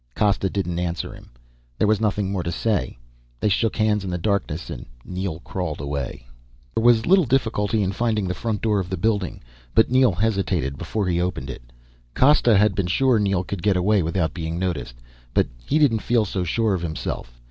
Costa 0.15 0.49
didn't 0.49 0.79
answer 0.79 1.13
him. 1.13 1.29
There 1.77 1.87
was 1.87 2.01
nothing 2.01 2.31
more 2.31 2.41
to 2.41 2.51
say. 2.51 2.97
They 3.39 3.49
shook 3.49 3.75
hands 3.75 4.03
in 4.03 4.09
the 4.09 4.17
darkness 4.17 4.71
and 4.71 4.87
Neel 5.05 5.39
crawled 5.41 5.79
away. 5.79 6.25
There 6.73 6.81
was 6.83 7.05
little 7.05 7.25
difficulty 7.27 7.83
in 7.83 7.91
finding 7.91 8.27
the 8.27 8.33
front 8.33 8.63
door 8.63 8.79
of 8.79 8.89
the 8.89 8.97
building, 8.97 9.43
but 9.75 9.91
Neel 9.91 10.13
hesitated 10.13 10.75
before 10.75 11.05
he 11.07 11.21
opened 11.21 11.51
it. 11.51 11.71
Costa 12.15 12.57
had 12.57 12.73
been 12.73 12.87
sure 12.87 13.19
Neel 13.19 13.43
could 13.43 13.61
get 13.61 13.77
away 13.77 14.01
without 14.01 14.33
being 14.33 14.57
noticed, 14.57 14.95
but 15.35 15.45
he 15.63 15.77
didn't 15.77 15.99
feel 15.99 16.25
so 16.25 16.43
sure 16.43 16.79
himself. 16.79 17.39